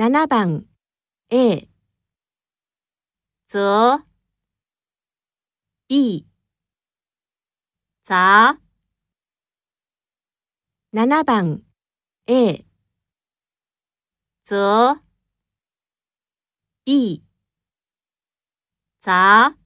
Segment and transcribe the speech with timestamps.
[0.00, 0.64] 7番。
[1.28, 1.68] A
[3.46, 4.06] 则
[5.86, 6.26] B
[8.02, 8.58] 杂
[10.90, 11.62] 7番。
[12.24, 12.64] A
[14.42, 15.02] 则
[16.82, 17.22] B
[18.98, 19.59] 杂